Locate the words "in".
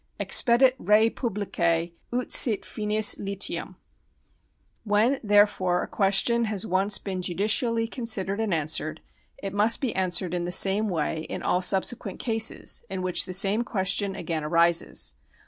10.33-10.43, 11.29-11.43, 12.89-13.03